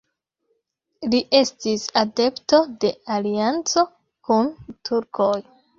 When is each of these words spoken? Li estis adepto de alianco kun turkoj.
Li 1.11 1.19
estis 1.41 1.85
adepto 2.03 2.63
de 2.85 2.93
alianco 3.19 3.89
kun 4.31 4.55
turkoj. 4.91 5.35